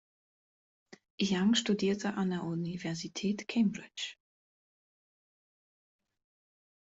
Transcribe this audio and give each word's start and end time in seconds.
Young 1.21 1.53
studierte 1.53 2.15
an 2.15 2.31
der 2.31 2.43
Universität 2.43 3.47
Cambridge. 3.47 4.15